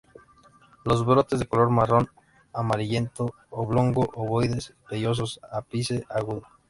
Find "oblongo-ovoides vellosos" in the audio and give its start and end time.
3.51-5.39